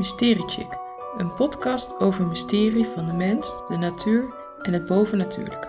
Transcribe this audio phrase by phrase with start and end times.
[0.00, 0.78] Mysteriechick,
[1.16, 5.68] een podcast over mysterie van de mens, de natuur en het bovennatuurlijke.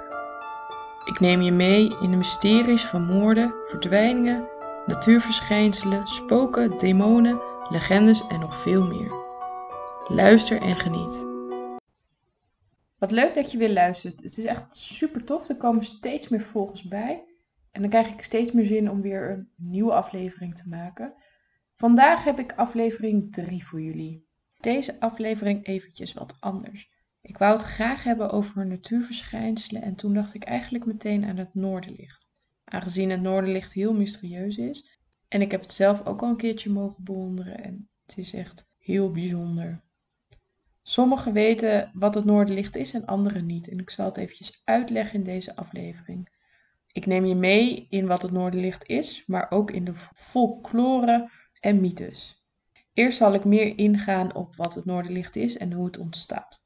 [1.05, 4.47] Ik neem je mee in de mysteries van moorden, verdwijningen,
[4.85, 9.11] natuurverschijnselen, spoken, demonen, legendes en nog veel meer.
[10.07, 11.27] Luister en geniet.
[12.97, 14.23] Wat leuk dat je weer luistert.
[14.23, 15.49] Het is echt super tof.
[15.49, 17.23] Er komen steeds meer volgers bij.
[17.71, 21.13] En dan krijg ik steeds meer zin om weer een nieuwe aflevering te maken.
[21.81, 24.25] Vandaag heb ik aflevering 3 voor jullie.
[24.59, 26.89] Deze aflevering eventjes wat anders.
[27.21, 31.55] Ik wou het graag hebben over natuurverschijnselen en toen dacht ik eigenlijk meteen aan het
[31.55, 32.31] noorderlicht.
[32.63, 36.69] Aangezien het noorderlicht heel mysterieus is en ik heb het zelf ook al een keertje
[36.69, 39.81] mogen bewonderen en het is echt heel bijzonder.
[40.81, 45.15] Sommigen weten wat het noorderlicht is en anderen niet en ik zal het eventjes uitleggen
[45.15, 46.29] in deze aflevering.
[46.91, 51.29] Ik neem je mee in wat het noorderlicht is, maar ook in de folklore
[51.61, 52.45] en mythes.
[52.93, 56.63] Eerst zal ik meer ingaan op wat het noorderlicht is en hoe het ontstaat.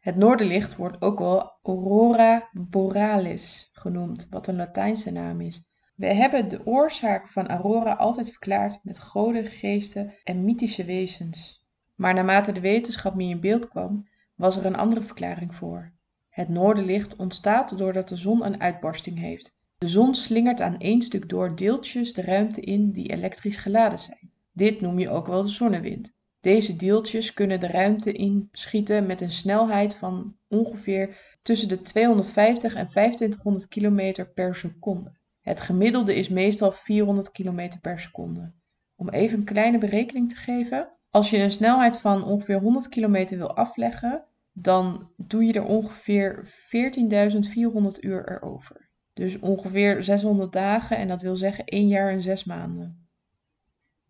[0.00, 5.72] Het noorderlicht wordt ook wel aurora borealis genoemd, wat een Latijnse naam is.
[5.94, 11.66] We hebben de oorzaak van aurora altijd verklaard met goden, geesten en mythische wezens.
[11.94, 15.92] Maar naarmate de wetenschap meer in beeld kwam, was er een andere verklaring voor.
[16.28, 19.60] Het noorderlicht ontstaat doordat de zon een uitbarsting heeft.
[19.78, 24.32] De zon slingert aan één stuk door deeltjes de ruimte in die elektrisch geladen zijn.
[24.56, 26.18] Dit noem je ook wel de zonnewind.
[26.40, 32.88] Deze deeltjes kunnen de ruimte inschieten met een snelheid van ongeveer tussen de 250 en
[32.88, 35.12] 2500 km per seconde.
[35.40, 38.52] Het gemiddelde is meestal 400 km per seconde.
[38.96, 43.36] Om even een kleine berekening te geven, als je een snelheid van ongeveer 100 km
[43.36, 48.90] wil afleggen, dan doe je er ongeveer 14.400 uur erover.
[49.12, 53.03] Dus ongeveer 600 dagen en dat wil zeggen 1 jaar en 6 maanden.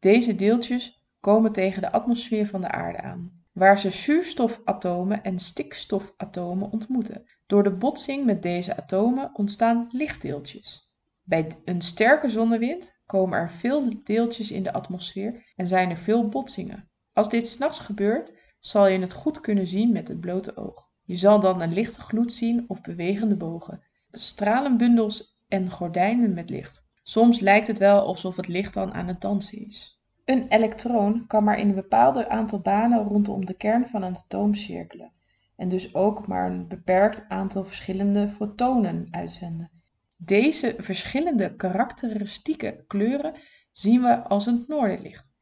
[0.05, 6.71] Deze deeltjes komen tegen de atmosfeer van de aarde aan, waar ze zuurstofatomen en stikstofatomen
[6.71, 7.25] ontmoeten.
[7.47, 10.93] Door de botsing met deze atomen ontstaan lichtdeeltjes.
[11.23, 16.29] Bij een sterke zonnewind komen er veel deeltjes in de atmosfeer en zijn er veel
[16.29, 16.91] botsingen.
[17.13, 20.91] Als dit s'nachts gebeurt, zal je het goed kunnen zien met het blote oog.
[21.03, 26.84] Je zal dan een lichte gloed zien of bewegende bogen, stralenbundels en gordijnen met licht.
[27.07, 30.03] Soms lijkt het wel alsof het licht dan aan het dansen is.
[30.25, 34.55] Een elektron kan maar in een bepaald aantal banen rondom de kern van een atoom
[34.55, 35.13] cirkelen
[35.57, 39.71] en dus ook maar een beperkt aantal verschillende fotonen uitzenden.
[40.17, 43.35] Deze verschillende karakteristieke kleuren
[43.73, 45.33] zien we als het noorderlicht.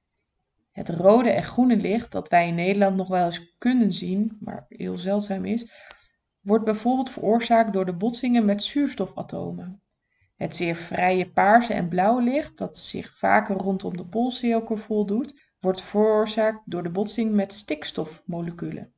[0.72, 4.66] Het rode en groene licht, dat wij in Nederland nog wel eens kunnen zien, maar
[4.68, 5.70] heel zeldzaam is,
[6.40, 9.81] wordt bijvoorbeeld veroorzaakt door de botsingen met zuurstofatomen.
[10.42, 15.82] Het zeer vrije paarse en blauwe licht, dat zich vaker rondom de poolcirkel voldoet, wordt
[15.82, 18.92] veroorzaakt door de botsing met stikstofmoleculen.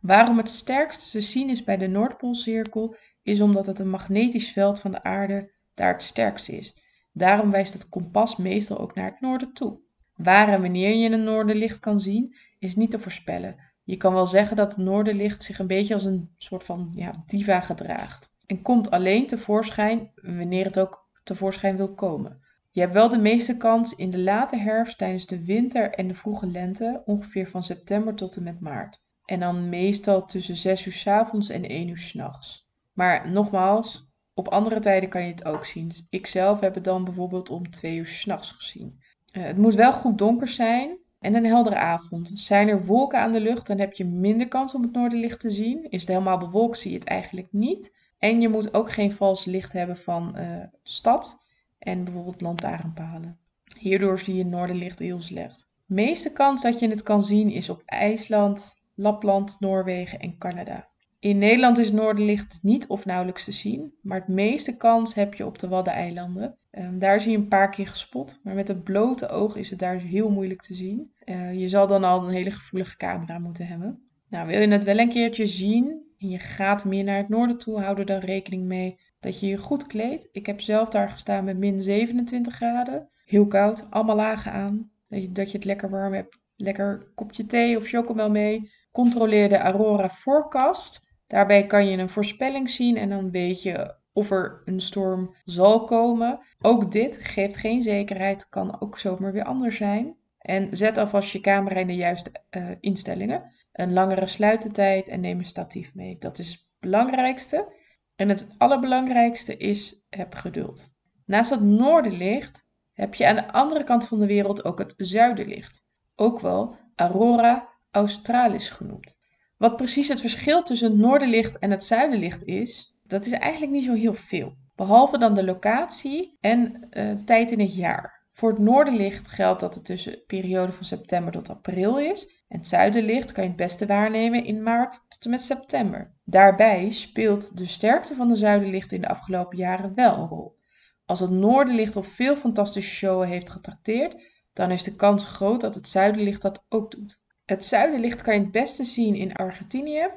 [0.00, 4.80] Waarom het sterkst te zien is bij de Noordpoolcirkel, is omdat het een magnetisch veld
[4.80, 6.76] van de aarde daar het sterkst is.
[7.12, 9.80] Daarom wijst het kompas meestal ook naar het noorden toe.
[10.14, 13.56] Waar en wanneer je een noorderlicht kan zien, is niet te voorspellen.
[13.84, 17.22] Je kan wel zeggen dat het noorderlicht zich een beetje als een soort van ja,
[17.26, 22.40] diva gedraagt en komt alleen tevoorschijn wanneer het ook tevoorschijn wil komen.
[22.70, 26.14] Je hebt wel de meeste kans in de late herfst tijdens de winter en de
[26.14, 29.02] vroege lente, ongeveer van september tot en met maart.
[29.24, 32.68] En dan meestal tussen 6 uur s avonds en 1 uur s'nachts.
[32.92, 35.92] Maar nogmaals, op andere tijden kan je het ook zien.
[36.10, 39.00] Ik zelf heb het dan bijvoorbeeld om 2 uur s'nachts gezien.
[39.32, 42.30] Uh, het moet wel goed donker zijn en een heldere avond.
[42.34, 45.50] Zijn er wolken aan de lucht, dan heb je minder kans om het noorderlicht te
[45.50, 45.90] zien.
[45.90, 47.96] Is het helemaal bewolkt, zie je het eigenlijk niet.
[48.18, 51.42] En je moet ook geen vals licht hebben van uh, stad
[51.78, 53.38] en bijvoorbeeld lantaarnpalen.
[53.78, 55.72] Hierdoor zie je noorderlicht heel slecht.
[55.86, 60.88] De meeste kans dat je het kan zien is op IJsland, Lapland, Noorwegen en Canada.
[61.20, 65.46] In Nederland is noorderlicht niet of nauwelijks te zien, maar het meeste kans heb je
[65.46, 66.56] op de Waddeneilanden.
[66.70, 69.78] Um, daar zie je een paar keer gespot, maar met het blote oog is het
[69.78, 71.12] daar heel moeilijk te zien.
[71.24, 74.02] Uh, je zal dan al een hele gevoelige camera moeten hebben.
[74.28, 77.58] Nou, wil je het wel een keertje zien, en je gaat meer naar het noorden
[77.58, 80.28] toe, hou er dan rekening mee dat je je goed kleedt.
[80.32, 83.08] Ik heb zelf daar gestaan met min 27 graden.
[83.24, 84.90] Heel koud, allemaal lagen aan.
[85.08, 86.38] Dat je, dat je het lekker warm hebt.
[86.56, 88.70] Lekker kopje thee of chocomel mee.
[88.92, 91.06] Controleer de Aurora Forecast.
[91.26, 95.84] Daarbij kan je een voorspelling zien en dan weet je of er een storm zal
[95.84, 96.40] komen.
[96.60, 100.16] Ook dit geeft geen zekerheid, kan ook zomaar weer anders zijn.
[100.38, 105.38] En zet alvast je camera in de juiste uh, instellingen een langere sluitertijd en neem
[105.38, 106.16] een statief mee.
[106.18, 107.72] Dat is het belangrijkste.
[108.16, 110.96] En het allerbelangrijkste is, heb geduld.
[111.26, 115.86] Naast het noorderlicht heb je aan de andere kant van de wereld ook het zuiderlicht.
[116.14, 119.18] Ook wel aurora australis genoemd.
[119.56, 123.84] Wat precies het verschil tussen het noorderlicht en het zuiderlicht is, dat is eigenlijk niet
[123.84, 124.56] zo heel veel.
[124.74, 128.26] Behalve dan de locatie en uh, tijd in het jaar.
[128.30, 132.37] Voor het noorderlicht geldt dat het tussen de periode van september tot april is.
[132.48, 136.12] Het zuiderlicht kan je het beste waarnemen in maart tot en met september.
[136.24, 140.58] Daarbij speelt de sterkte van de zuiderlicht in de afgelopen jaren wel een rol.
[141.06, 144.16] Als het noorderlicht op veel fantastische showen heeft getrakteerd,
[144.52, 147.20] dan is de kans groot dat het zuiderlicht dat ook doet.
[147.44, 150.08] Het zuiderlicht kan je het beste zien in Argentinië,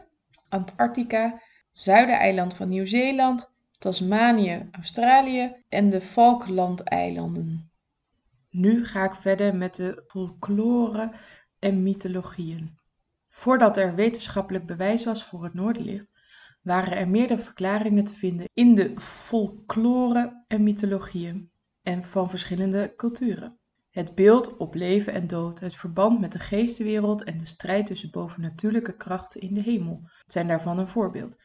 [0.49, 1.41] Antarctica,
[1.71, 7.71] Zuidereiland van Nieuw-Zeeland, Tasmanië, Australië en de Falklandeilanden.
[8.49, 11.11] Nu ga ik verder met de folklore
[11.61, 12.77] en mythologieën.
[13.29, 16.11] Voordat er wetenschappelijk bewijs was voor het noorderlicht,
[16.61, 23.59] waren er meerdere verklaringen te vinden in de folklore en mythologieën en van verschillende culturen.
[23.89, 28.11] Het beeld op leven en dood, het verband met de geestenwereld en de strijd tussen
[28.11, 31.37] bovennatuurlijke krachten in de hemel zijn daarvan een voorbeeld.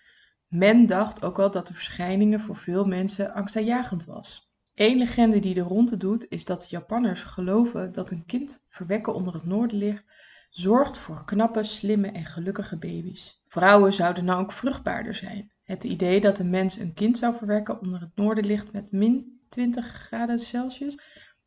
[0.48, 4.45] Men dacht ook wel dat de verschijningen voor veel mensen angstaanjagend was.
[4.76, 9.14] Eén legende die de ronde doet is dat de Japanners geloven dat een kind verwekken
[9.14, 10.08] onder het noorderlicht
[10.50, 13.42] zorgt voor knappe, slimme en gelukkige baby's.
[13.46, 15.52] Vrouwen zouden nou ook vruchtbaarder zijn.
[15.62, 19.86] Het idee dat een mens een kind zou verwekken onder het noorderlicht met min 20
[19.86, 20.98] graden Celsius,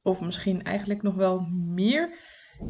[0.01, 2.17] of misschien eigenlijk nog wel meer,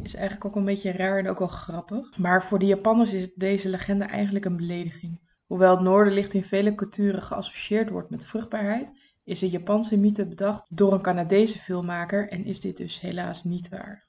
[0.02, 2.18] is eigenlijk ook een beetje raar en ook wel grappig.
[2.18, 5.20] Maar voor de Japanners is deze legende eigenlijk een belediging.
[5.46, 8.92] Hoewel het noorderlicht in vele culturen geassocieerd wordt met vruchtbaarheid,
[9.30, 13.68] is de Japanse mythe bedacht door een Canadese filmmaker en is dit dus helaas niet
[13.68, 14.08] waar.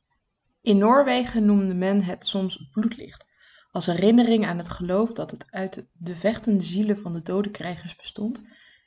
[0.61, 3.25] In Noorwegen noemde men het soms bloedlicht,
[3.71, 7.95] als herinnering aan het geloof dat het uit de vechtende zielen van de dode krijgers
[7.95, 8.43] bestond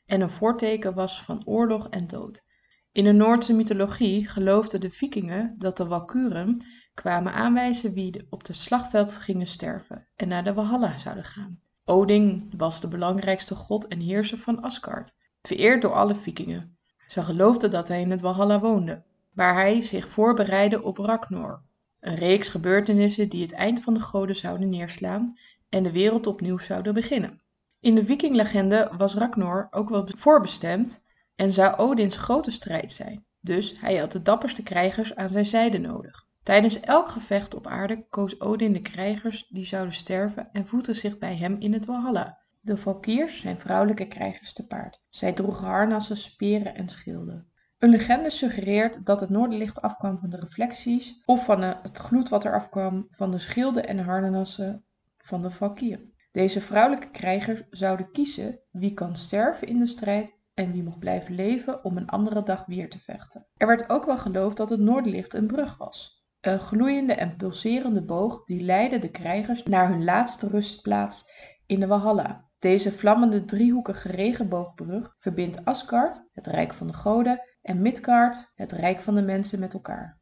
[0.06, 2.44] en een voorteken was van oorlog en dood.
[2.92, 6.64] In de Noordse mythologie geloofden de vikingen dat de Walkuren
[6.94, 11.60] kwamen aanwijzen wie op het slagveld gingen sterven en naar de Walhalla zouden gaan.
[11.84, 15.14] Odin was de belangrijkste god en heerser van Asgard,
[15.46, 16.76] vereerd door alle vikingen.
[17.06, 19.02] Ze geloofden dat hij in het Walhalla woonde,
[19.32, 21.62] waar hij zich voorbereidde op Ragnar,
[22.00, 25.38] een reeks gebeurtenissen die het eind van de goden zouden neerslaan
[25.68, 27.40] en de wereld opnieuw zouden beginnen.
[27.80, 31.04] In de vikinglegende was Ragnar ook wel voorbestemd
[31.34, 35.78] en zou Odins grote strijd zijn, dus hij had de dapperste krijgers aan zijn zijde
[35.78, 36.26] nodig.
[36.42, 41.18] Tijdens elk gevecht op aarde koos Odin de krijgers die zouden sterven en voegde zich
[41.18, 42.43] bij hem in het Walhalla.
[42.64, 45.02] De Valkiers zijn vrouwelijke krijgers te paard.
[45.10, 47.52] Zij droegen harnassen, speren en schilden.
[47.78, 52.44] Een legende suggereert dat het noorderlicht afkwam van de reflecties of van het gloed wat
[52.44, 54.84] er afkwam van de schilden en harnassen
[55.18, 56.12] van de Valkieren.
[56.32, 61.34] Deze vrouwelijke krijgers zouden kiezen wie kan sterven in de strijd en wie mocht blijven
[61.34, 63.46] leven om een andere dag weer te vechten.
[63.56, 66.24] Er werd ook wel geloofd dat het noorderlicht een brug was.
[66.40, 71.32] Een gloeiende en pulserende boog die leidde de krijgers naar hun laatste rustplaats
[71.66, 72.52] in de Walhalla.
[72.64, 79.00] Deze vlammende driehoekige regenboogbrug verbindt Asgard, het rijk van de goden, en Midgard, het rijk
[79.00, 80.18] van de mensen, met elkaar.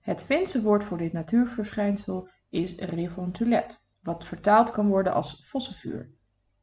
[0.00, 6.10] Het Finse woord voor dit natuurverschijnsel is Rivontulet, wat vertaald kan worden als vossenvuur.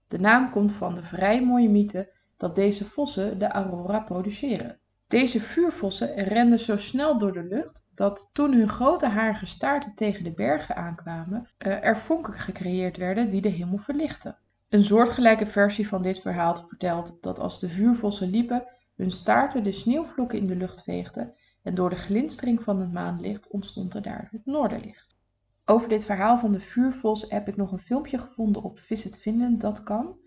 [0.08, 4.80] De naam komt van de vrij mooie mythe dat deze vossen de aurora produceren.
[5.08, 10.24] Deze vuurvossen renden zo snel door de lucht dat toen hun grote harige staarten tegen
[10.24, 14.38] de bergen aankwamen, eh, er vonken gecreëerd werden die de hemel verlichten.
[14.72, 18.64] Een soortgelijke versie van dit verhaal vertelt dat als de vuurvossen liepen,
[18.96, 23.48] hun staarten de sneeuwvlokken in de lucht veegden en door de glinstering van het maanlicht
[23.48, 25.18] ontstond er daar het noorderlicht.
[25.66, 30.20] Over dit verhaal van de vuurvos heb ik nog een filmpje gevonden op visitfinland.com.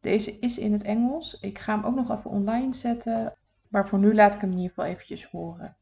[0.00, 1.40] Deze is in het Engels.
[1.40, 3.34] Ik ga hem ook nog even online zetten,
[3.68, 5.76] maar voor nu laat ik hem in ieder geval eventjes horen.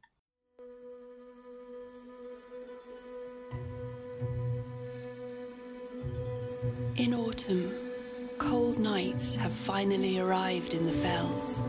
[6.92, 7.85] In autumn,
[8.38, 11.62] cold nights have finally arrived in the fells.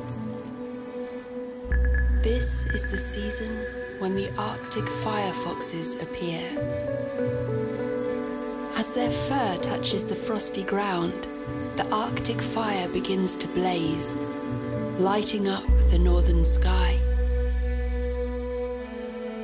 [2.22, 3.66] This is the season
[4.00, 6.44] when the Arctic firefoxes appear.
[8.76, 11.28] As their fur touches the frosty ground,
[11.78, 14.14] the Arctic fire begins to blaze,
[14.98, 17.00] lighting up the northern sky.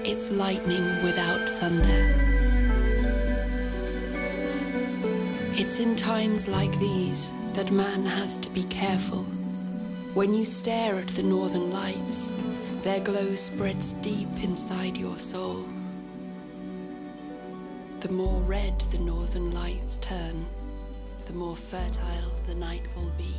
[0.03, 2.32] It's lightning without thunder.
[5.55, 9.23] It's in times like these that man has to be careful.
[10.15, 12.33] When you stare at the northern lights,
[12.81, 15.63] their glow spreads deep inside your soul.
[17.99, 20.47] The more red the northern lights turn,
[21.25, 23.35] the more fertile the night will be.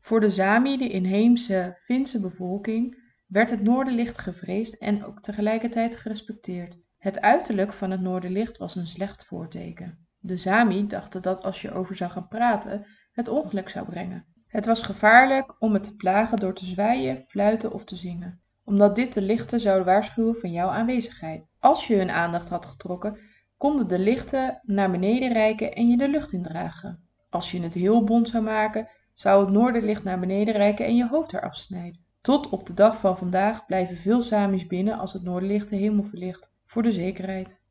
[0.00, 6.83] Voor de Sami, de inheemse Finse bevolking, werd het noorderlicht gevreesd en ook tegelijkertijd gerespecteerd.
[7.04, 10.06] Het uiterlijk van het noorderlicht was een slecht voorteken.
[10.18, 14.24] De Sami dachten dat als je over zou gaan praten, het ongeluk zou brengen.
[14.46, 18.96] Het was gevaarlijk om het te plagen door te zwaaien, fluiten of te zingen, omdat
[18.96, 21.50] dit de lichten zou waarschuwen van jouw aanwezigheid.
[21.58, 23.18] Als je hun aandacht had getrokken,
[23.56, 27.08] konden de lichten naar beneden reiken en je de lucht indragen.
[27.30, 31.08] Als je het heel bont zou maken, zou het noorderlicht naar beneden reiken en je
[31.08, 32.04] hoofd eraf snijden.
[32.20, 36.04] Tot op de dag van vandaag blijven veel Samis binnen als het noorderlicht de hemel
[36.04, 37.62] verlicht, voor de zekerheid.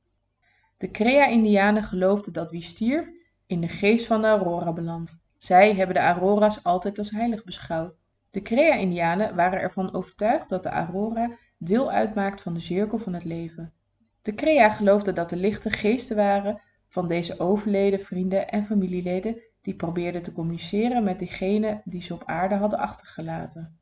[0.77, 3.07] De Crea-Indianen geloofden dat wie stierf
[3.45, 5.27] in de geest van de Aurora belandt.
[5.37, 7.99] Zij hebben de Aurora's altijd als heilig beschouwd.
[8.31, 13.23] De Crea-Indianen waren ervan overtuigd dat de Aurora deel uitmaakt van de cirkel van het
[13.23, 13.73] leven.
[14.21, 19.75] De Crea geloofden dat de lichten geesten waren van deze overleden vrienden en familieleden die
[19.75, 23.79] probeerden te communiceren met diegenen die ze op aarde hadden achtergelaten.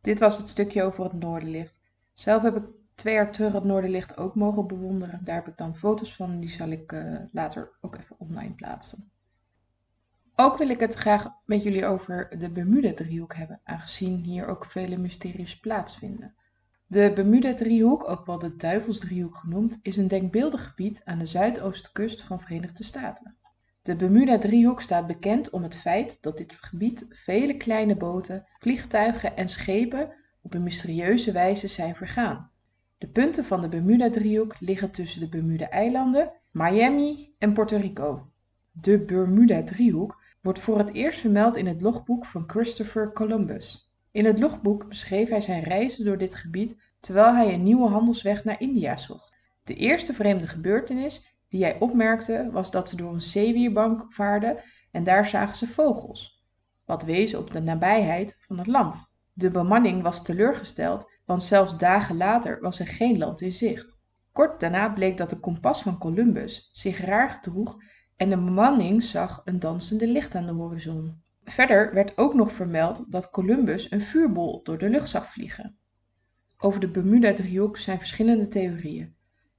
[0.00, 1.80] Dit was het stukje over het Noorderlicht.
[2.12, 5.20] Zelf heb ik twee jaar terug het Noorderlicht ook mogen bewonderen.
[5.24, 9.12] Daar heb ik dan foto's van, die zal ik uh, later ook even online plaatsen.
[10.36, 14.96] Ook wil ik het graag met jullie over de Bermuda-driehoek hebben, aangezien hier ook vele
[14.96, 16.34] mysteries plaatsvinden.
[16.86, 22.40] De Bermuda-driehoek, ook wel de Duivelsdriehoek genoemd, is een denkbeeldig gebied aan de zuidoostkust van
[22.40, 23.36] Verenigde Staten.
[23.82, 29.48] De Bermuda-driehoek staat bekend om het feit dat dit gebied vele kleine boten, vliegtuigen en
[29.48, 32.50] schepen op een mysterieuze wijze zijn vergaan.
[32.98, 38.30] De punten van de Bermuda-driehoek liggen tussen de Bermuda-eilanden, Miami en Puerto Rico.
[38.72, 43.92] De Bermuda-driehoek wordt voor het eerst vermeld in het logboek van Christopher Columbus.
[44.10, 48.44] In het logboek beschreef hij zijn reizen door dit gebied terwijl hij een nieuwe handelsweg
[48.44, 49.38] naar India zocht.
[49.64, 54.56] De eerste vreemde gebeurtenis die hij opmerkte was dat ze door een zeewierbank vaarden
[54.90, 56.44] en daar zagen ze vogels,
[56.84, 59.14] wat wees op de nabijheid van het land.
[59.32, 64.02] De bemanning was teleurgesteld, want zelfs dagen later was er geen land in zicht.
[64.32, 67.76] Kort daarna bleek dat de kompas van Columbus zich raar gedroeg
[68.16, 71.22] en de bemanning zag een dansende licht aan de horizon.
[71.44, 75.76] Verder werd ook nog vermeld dat Columbus een vuurbol door de lucht zag vliegen.
[76.58, 79.14] Over de Bermuda-driehoek zijn verschillende theorieën.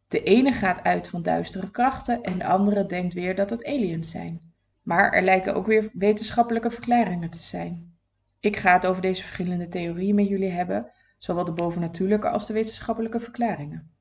[0.07, 4.09] De ene gaat uit van duistere krachten en de andere denkt weer dat het aliens
[4.09, 4.53] zijn.
[4.81, 7.93] Maar er lijken ook weer wetenschappelijke verklaringen te zijn.
[8.39, 12.53] Ik ga het over deze verschillende theorieën met jullie hebben, zowel de bovennatuurlijke als de
[12.53, 13.91] wetenschappelijke verklaringen.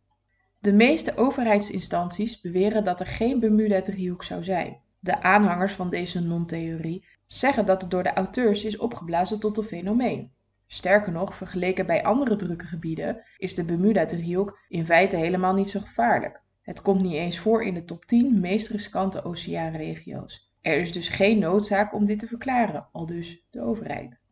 [0.61, 4.80] De meeste overheidsinstanties beweren dat er geen Bermuda-driehoek zou zijn.
[4.99, 9.64] De aanhangers van deze non-theorie zeggen dat het door de auteurs is opgeblazen tot een
[9.64, 10.33] fenomeen.
[10.66, 15.80] Sterker nog, vergeleken bij andere drukke gebieden is de Bermuda-driehoek in feite helemaal niet zo
[15.80, 16.42] gevaarlijk.
[16.62, 20.52] Het komt niet eens voor in de top 10 meest riskante oceaanregio's.
[20.61, 24.23] Er is dus geen noodzaak om dit te verklaren, al dus de overheid.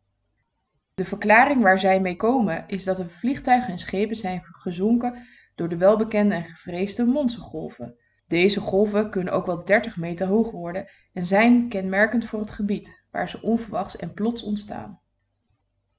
[0.95, 5.17] De verklaring waar zij mee komen is dat er vliegtuigen en schepen zijn gezonken
[5.55, 7.95] door de welbekende en gevreesde monstergolven.
[8.27, 13.05] Deze golven kunnen ook wel 30 meter hoog worden en zijn kenmerkend voor het gebied,
[13.11, 14.99] waar ze onverwachts en plots ontstaan.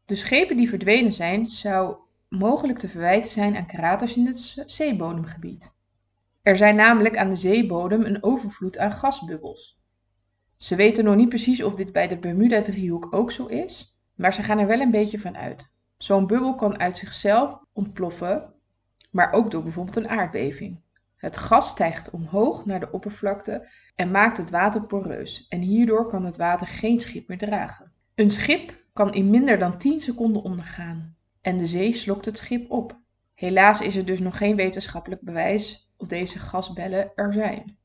[0.04, 1.96] De schepen die verdwenen zijn, zou
[2.28, 5.80] mogelijk te verwijten zijn aan kraters in het zeebodemgebied.
[6.42, 9.82] Er zijn namelijk aan de zeebodem een overvloed aan gasbubbels.
[10.56, 14.42] Ze weten nog niet precies of dit bij de Bermuda-driehoek ook zo is, maar ze
[14.42, 15.72] gaan er wel een beetje van uit.
[15.96, 18.52] Zo'n bubbel kan uit zichzelf ontploffen,
[19.10, 20.80] maar ook door bijvoorbeeld een aardbeving.
[21.16, 26.24] Het gas stijgt omhoog naar de oppervlakte en maakt het water poreus en hierdoor kan
[26.24, 27.92] het water geen schip meer dragen.
[28.14, 32.70] Een schip kan in minder dan 10 seconden ondergaan en de zee slokt het schip
[32.70, 32.98] op.
[33.34, 37.76] Helaas is er dus nog geen wetenschappelijk bewijs of deze gasbellen er zijn.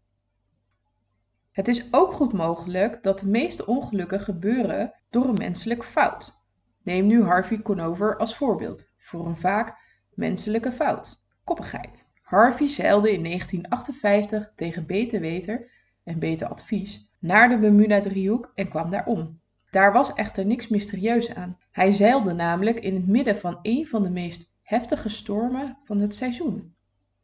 [1.60, 6.48] Het is ook goed mogelijk dat de meeste ongelukken gebeuren door een menselijk fout.
[6.84, 9.78] Neem nu Harvey Conover als voorbeeld voor een vaak
[10.14, 12.06] menselijke fout: koppigheid.
[12.22, 15.66] Harvey zeilde in 1958 tegen beter weten
[16.04, 19.40] en beter advies naar de Bermuda-driehoek en kwam daar om.
[19.70, 21.58] Daar was echter niks mysterieus aan.
[21.72, 26.16] Hij zeilde namelijk in het midden van een van de meest heftige stormen van het
[26.16, 26.76] seizoen.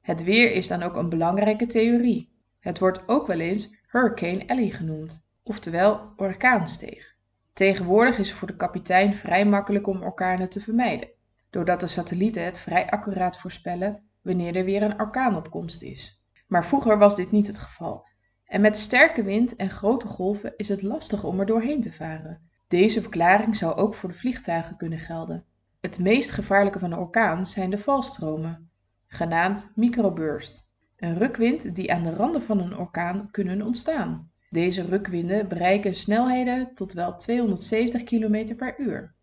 [0.02, 2.34] Het weer is dan ook een belangrijke theorie.
[2.60, 7.16] Het wordt ook wel eens Hurricane Ellie genoemd, oftewel orkaansteeg.
[7.54, 11.10] Tegenwoordig is het voor de kapitein vrij makkelijk om orkanen te vermijden,
[11.50, 16.22] doordat de satellieten het vrij accuraat voorspellen wanneer er weer een orkaanopkomst is.
[16.48, 18.06] Maar vroeger was dit niet het geval
[18.46, 22.50] en met sterke wind en grote golven is het lastig om er doorheen te varen.
[22.68, 25.46] Deze verklaring zou ook voor de vliegtuigen kunnen gelden.
[25.82, 28.70] Het meest gevaarlijke van een orkaan zijn de valstromen,
[29.08, 30.74] genaamd microburst.
[30.98, 34.32] Een rukwind die aan de randen van een orkaan kunnen ontstaan.
[34.50, 39.14] Deze rukwinden bereiken snelheden tot wel 270 km per uur.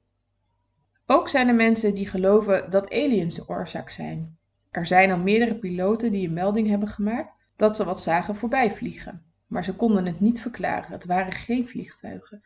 [1.06, 4.36] Ook zijn er mensen die geloven dat aliens de oorzaak zijn.
[4.70, 9.22] Er zijn al meerdere piloten die een melding hebben gemaakt dat ze wat zagen voorbijvliegen.
[9.46, 10.92] Maar ze konden het niet verklaren.
[10.92, 12.42] Het waren geen vliegtuigen,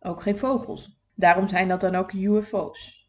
[0.00, 0.98] ook geen vogels.
[1.14, 3.08] Daarom zijn dat dan ook UFO's.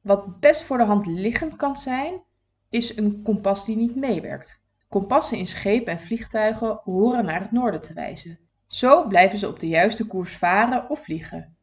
[0.00, 2.22] Wat best voor de hand liggend kan zijn,
[2.68, 4.61] is een kompas die niet meewerkt.
[4.92, 8.38] Kompassen in schepen en vliegtuigen horen naar het noorden te wijzen.
[8.66, 11.56] Zo blijven ze op de juiste koers varen of vliegen.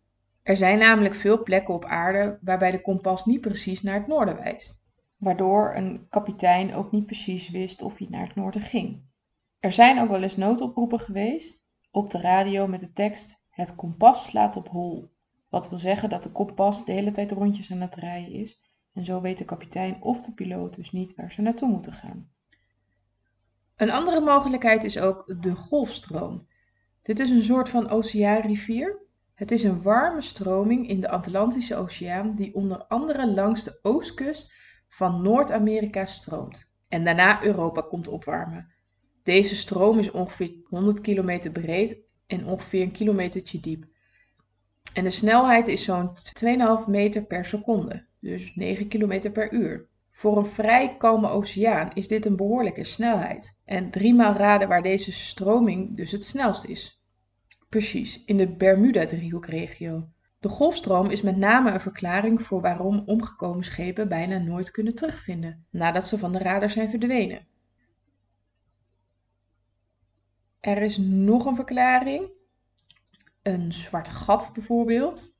[0.44, 4.36] Er zijn namelijk veel plekken op aarde waarbij de kompas niet precies naar het noorden
[4.36, 9.02] wijst, waardoor een kapitein ook niet precies wist of hij naar het noorden ging.
[9.60, 14.26] Er zijn ook wel eens noodoproepen geweest op de radio met de tekst: Het kompas
[14.26, 15.12] slaat op hol.
[15.50, 18.62] Wat wil zeggen dat de kompas de hele tijd rondjes aan het rijden is
[18.94, 22.30] en zo weet de kapitein of de piloot dus niet waar ze naartoe moeten gaan.
[23.80, 26.48] Een andere mogelijkheid is ook de golfstroom.
[27.04, 28.98] Dit is een soort van oceaanrivier.
[29.34, 34.54] Het is een warme stroming in de Atlantische Oceaan die onder andere langs de oostkust
[34.90, 38.74] van Noord-Amerika stroomt en daarna Europa komt opwarmen.
[39.24, 43.86] Deze stroom is ongeveer 100 kilometer breed en ongeveer een kilometertje diep.
[44.94, 46.10] En de snelheid is zo'n
[46.84, 49.88] 2,5 meter per seconde, dus 9 kilometer per uur.
[50.20, 53.62] Voor een vrij kalme oceaan is dit een behoorlijke snelheid.
[53.66, 57.04] En driemaal raden waar deze stroming dus het snelst is.
[57.70, 60.10] Precies, in de Bermuda-driehoekregio.
[60.40, 65.66] De golfstroom is met name een verklaring voor waarom omgekomen schepen bijna nooit kunnen terugvinden,
[65.70, 67.48] nadat ze van de radar zijn verdwenen.
[70.60, 72.30] Er is nog een verklaring.
[73.42, 75.38] Een zwart gat bijvoorbeeld.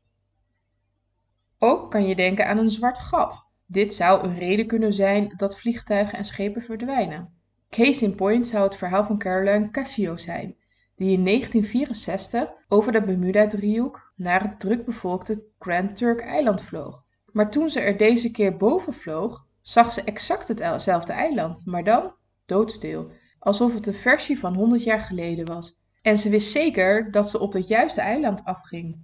[1.58, 3.49] Ook kan je denken aan een zwart gat.
[3.72, 7.34] Dit zou een reden kunnen zijn dat vliegtuigen en schepen verdwijnen.
[7.70, 10.56] Case in point zou het verhaal van Caroline Cassio zijn,
[10.96, 17.04] die in 1964 over de Bermuda-driehoek naar het drukbevolkte Grand Turk-eiland vloog.
[17.32, 22.14] Maar toen ze er deze keer boven vloog, zag ze exact hetzelfde eiland, maar dan
[22.46, 25.82] doodstil, alsof het een versie van 100 jaar geleden was.
[26.02, 28.98] En ze wist zeker dat ze op het juiste eiland afging.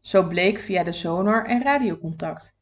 [0.00, 2.60] Zo bleek via de sonar en radiocontact.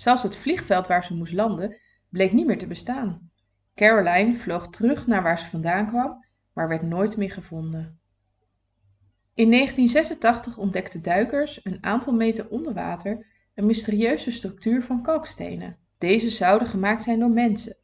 [0.00, 1.76] Zelfs het vliegveld waar ze moest landen
[2.08, 3.30] bleek niet meer te bestaan.
[3.74, 8.00] Caroline vloog terug naar waar ze vandaan kwam, maar werd nooit meer gevonden.
[9.34, 15.76] In 1986 ontdekten duikers een aantal meter onder water een mysterieuze structuur van kalkstenen.
[15.98, 17.76] Deze zouden gemaakt zijn door mensen.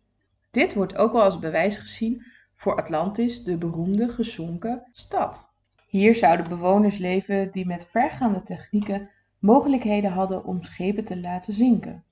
[0.50, 5.50] Dit wordt ook wel als bewijs gezien voor Atlantis, de beroemde gezonken stad.
[5.86, 12.05] Hier zouden bewoners leven die met vergaande technieken mogelijkheden hadden om schepen te laten zinken.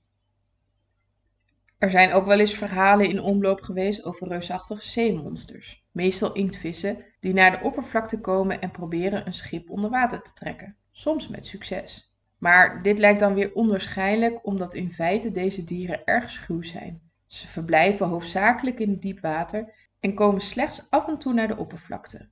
[1.85, 7.33] Er zijn ook wel eens verhalen in omloop geweest over reusachtige zeemonsters, meestal inktvissen, die
[7.33, 12.15] naar de oppervlakte komen en proberen een schip onder water te trekken, soms met succes.
[12.37, 17.01] Maar dit lijkt dan weer onwaarschijnlijk omdat in feite deze dieren erg schuw zijn.
[17.25, 22.29] Ze verblijven hoofdzakelijk in diep water en komen slechts af en toe naar de oppervlakte.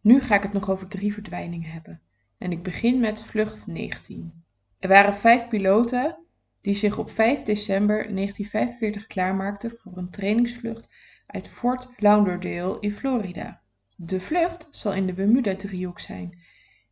[0.00, 2.00] Nu ga ik het nog over drie verdwijningen hebben.
[2.38, 4.44] En ik begin met vlucht 19.
[4.78, 6.18] Er waren vijf piloten
[6.60, 10.94] die zich op 5 december 1945 klaarmaakten voor een trainingsvlucht
[11.26, 13.60] uit Fort Lauderdale in Florida.
[13.96, 16.38] De vlucht zal in de Bermuda-driehoek zijn.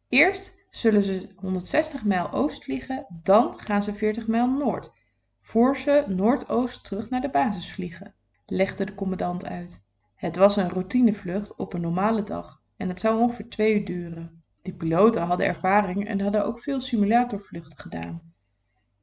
[0.08, 4.92] Eerst zullen ze 160 mijl oost vliegen, dan gaan ze 40 mijl noord,
[5.40, 8.14] voor ze noordoost terug naar de basis vliegen,
[8.46, 9.86] legde de commandant uit.
[10.14, 14.42] Het was een routinevlucht op een normale dag en het zou ongeveer twee uur duren.
[14.62, 18.32] De piloten hadden ervaring en hadden ook veel simulatorvluchten gedaan.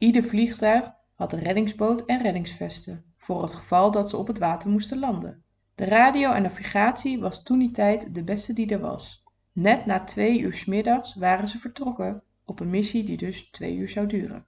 [0.05, 4.69] Ieder vliegtuig had een reddingsboot en reddingsvesten, voor het geval dat ze op het water
[4.69, 5.43] moesten landen.
[5.75, 9.23] De radio en navigatie was toen die tijd de beste die er was.
[9.51, 13.75] Net na twee uur s middags waren ze vertrokken, op een missie die dus twee
[13.75, 14.45] uur zou duren.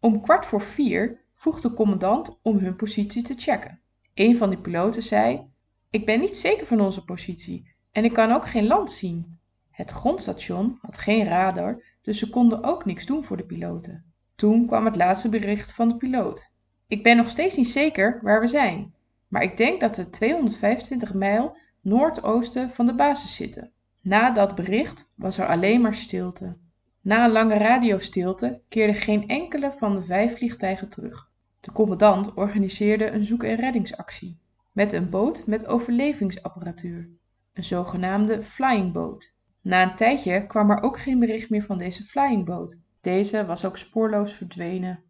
[0.00, 3.80] Om kwart voor vier vroeg de commandant om hun positie te checken.
[4.14, 5.50] Een van de piloten zei:
[5.90, 9.38] Ik ben niet zeker van onze positie en ik kan ook geen land zien.
[9.70, 14.05] Het grondstation had geen radar, dus ze konden ook niks doen voor de piloten.
[14.36, 16.50] Toen kwam het laatste bericht van de piloot.
[16.86, 18.94] Ik ben nog steeds niet zeker waar we zijn,
[19.28, 23.70] maar ik denk dat we 225 mijl noordoosten van de basis zitten.
[24.00, 26.56] Na dat bericht was er alleen maar stilte.
[27.00, 31.30] Na een lange radiostilte keerde geen enkele van de vijf vliegtuigen terug.
[31.60, 34.38] De commandant organiseerde een zoek- en reddingsactie
[34.72, 37.08] met een boot met overlevingsapparatuur,
[37.52, 39.32] een zogenaamde flying boat.
[39.60, 42.78] Na een tijdje kwam er ook geen bericht meer van deze flying boat.
[43.06, 45.04] Deze was ook spoorloos verdwenen.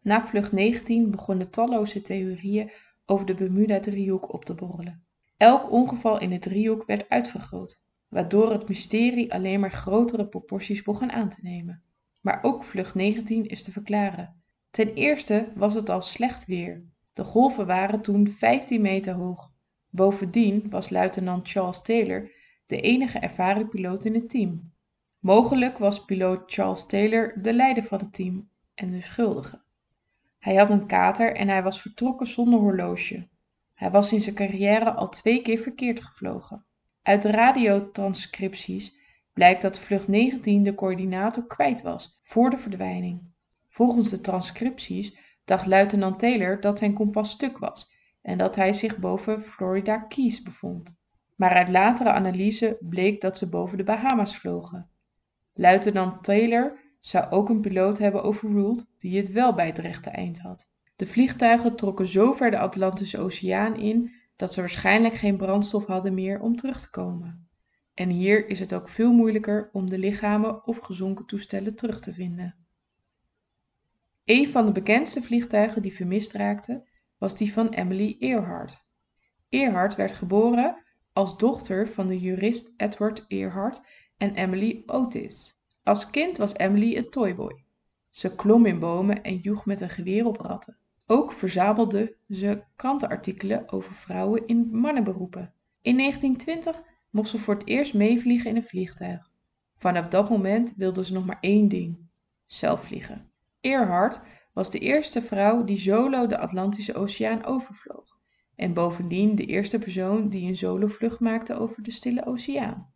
[0.00, 2.70] Na vlucht 19 begonnen talloze theorieën
[3.06, 5.04] over de Bermuda-driehoek op te borrelen.
[5.36, 11.12] Elk ongeval in de driehoek werd uitvergroot, waardoor het mysterie alleen maar grotere proporties begon
[11.12, 11.82] aan te nemen.
[12.20, 14.42] Maar ook vlucht 19 is te verklaren.
[14.70, 16.84] Ten eerste was het al slecht weer.
[17.12, 19.52] De golven waren toen 15 meter hoog.
[19.88, 22.30] Bovendien was luitenant Charles Taylor
[22.66, 24.71] de enige ervaren piloot in het team.
[25.22, 29.62] Mogelijk was piloot Charles Taylor de leider van het team en de schuldige.
[30.38, 33.28] Hij had een kater en hij was vertrokken zonder horloge.
[33.74, 36.64] Hij was in zijn carrière al twee keer verkeerd gevlogen.
[37.02, 38.96] Uit radiotranscripties
[39.32, 43.22] blijkt dat vlucht 19 de coördinator kwijt was voor de verdwijning.
[43.68, 48.98] Volgens de transcripties dacht luitenant Taylor dat zijn kompas stuk was en dat hij zich
[48.98, 51.00] boven Florida Keys bevond.
[51.36, 54.90] Maar uit latere analyse bleek dat ze boven de Bahama's vlogen.
[55.54, 60.40] Luitenant Taylor zou ook een piloot hebben overruled die het wel bij het rechte eind
[60.40, 60.70] had.
[60.96, 66.14] De vliegtuigen trokken zo ver de Atlantische Oceaan in dat ze waarschijnlijk geen brandstof hadden
[66.14, 67.48] meer om terug te komen.
[67.94, 72.12] En hier is het ook veel moeilijker om de lichamen of gezonken toestellen terug te
[72.12, 72.56] vinden.
[74.24, 76.88] Een van de bekendste vliegtuigen die vermist raakte
[77.18, 78.86] was die van Emily Earhart.
[79.48, 83.82] Earhart werd geboren als dochter van de jurist Edward Earhart
[84.22, 85.64] en Emily Otis.
[85.82, 87.64] Als kind was Emily een toyboy.
[88.10, 90.76] Ze klom in bomen en joeg met een geweer op ratten.
[91.06, 95.52] Ook verzamelde ze krantenartikelen over vrouwen in mannenberoepen.
[95.80, 99.30] In 1920 mocht ze voor het eerst meevliegen in een vliegtuig.
[99.74, 101.98] Vanaf dat moment wilde ze nog maar één ding:
[102.46, 103.30] zelf vliegen.
[103.60, 104.20] Earhart
[104.52, 108.18] was de eerste vrouw die solo de Atlantische Oceaan overvloog
[108.54, 112.91] en bovendien de eerste persoon die een solovlucht maakte over de Stille Oceaan.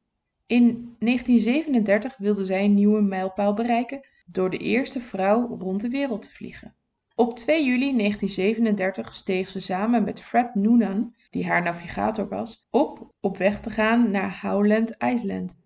[0.46, 6.22] In 1937 wilde zij een nieuwe mijlpaal bereiken door de eerste vrouw rond de wereld
[6.22, 6.74] te vliegen.
[7.14, 13.14] Op 2 juli 1937 steeg ze samen met Fred Noonan, die haar navigator was, op
[13.20, 15.58] op weg te gaan naar Howland Island.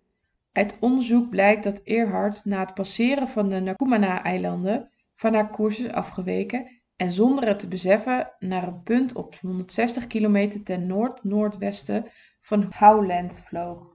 [0.51, 5.91] Uit onderzoek blijkt dat Earhart na het passeren van de Nakumana-eilanden van haar koers is
[5.91, 12.05] afgeweken en zonder het te beseffen naar een punt op 160 kilometer ten noord-noordwesten
[12.39, 13.90] van Howland vloog.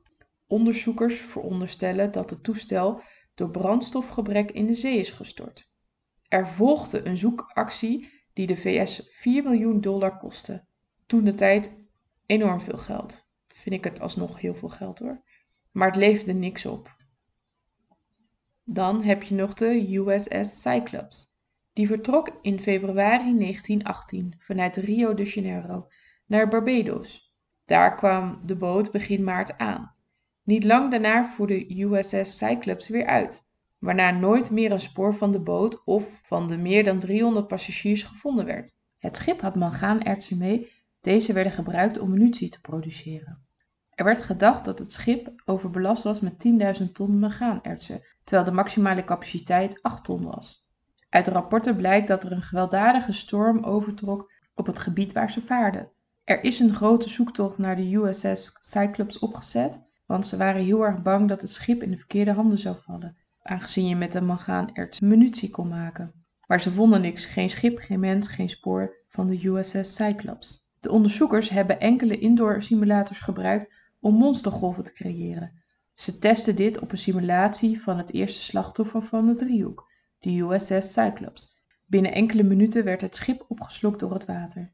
[0.46, 3.00] Onderzoekers veronderstellen dat het toestel
[3.34, 5.74] door brandstofgebrek in de zee is gestort.
[6.28, 10.66] Er volgde een zoekactie die de VS 4 miljoen dollar kostte.
[11.06, 11.86] Toen de tijd
[12.26, 13.28] enorm veel geld.
[13.46, 15.22] Vind ik het alsnog heel veel geld hoor.
[15.72, 16.96] Maar het leverde niks op.
[18.64, 21.38] Dan heb je nog de USS Cyclops.
[21.72, 25.88] Die vertrok in februari 1918 vanuit Rio de Janeiro
[26.26, 27.34] naar Barbados.
[27.64, 29.95] Daar kwam de boot begin maart aan.
[30.46, 35.32] Niet lang daarna voer de USS Cyclops weer uit, waarna nooit meer een spoor van
[35.32, 38.78] de boot of van de meer dan 300 passagiers gevonden werd.
[38.98, 43.46] Het schip had mangaanertsen mee, deze werden gebruikt om munitie te produceren.
[43.90, 46.46] Er werd gedacht dat het schip overbelast was met
[46.80, 50.66] 10.000 ton mangaanertsen, terwijl de maximale capaciteit 8 ton was.
[51.08, 55.90] Uit rapporten blijkt dat er een gewelddadige storm overtrok op het gebied waar ze vaarden.
[56.24, 61.02] Er is een grote zoektocht naar de USS Cyclops opgezet, want ze waren heel erg
[61.02, 65.00] bang dat het schip in de verkeerde handen zou vallen, aangezien je met de mangaanerts
[65.00, 66.12] munitie kon maken.
[66.46, 70.70] Maar ze vonden niks, geen schip, geen mens, geen spoor van de USS Cyclops.
[70.80, 75.52] De onderzoekers hebben enkele indoor simulators gebruikt om monstergolven te creëren.
[75.94, 80.92] Ze testen dit op een simulatie van het eerste slachtoffer van de driehoek, de USS
[80.92, 81.64] Cyclops.
[81.86, 84.72] Binnen enkele minuten werd het schip opgeslokt door het water.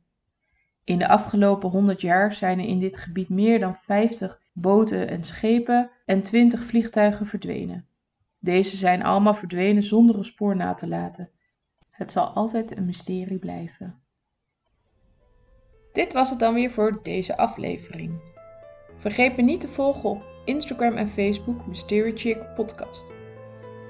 [0.84, 5.24] In de afgelopen 100 jaar zijn er in dit gebied meer dan 50 boten en
[5.24, 7.86] schepen en 20 vliegtuigen verdwenen.
[8.38, 11.30] Deze zijn allemaal verdwenen zonder een spoor na te laten.
[11.90, 14.02] Het zal altijd een mysterie blijven.
[15.92, 18.20] Dit was het dan weer voor deze aflevering.
[18.98, 23.06] Vergeet me niet te volgen op Instagram en Facebook Mystery Chick Podcast.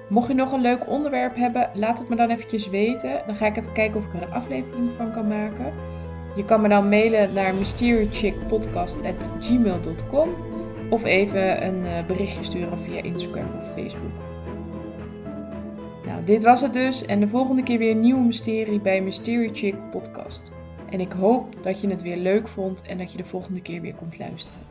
[0.09, 3.23] Mocht je nog een leuk onderwerp hebben, laat het me dan eventjes weten.
[3.27, 5.73] Dan ga ik even kijken of ik er een aflevering van kan maken.
[6.37, 10.52] Je kan me dan mailen naar mysterychickpodcast.gmail.com
[10.93, 14.13] of even een eh, berichtje sturen via Instagram of Facebook.
[16.05, 19.51] Nou, dit was het dus en de volgende keer weer een nieuwe mysterie bij Mystery
[19.53, 20.53] Chick Podcast.
[20.91, 23.81] En ik hoop dat je het weer leuk vond en dat je de volgende keer
[23.81, 24.62] weer komt luisteren.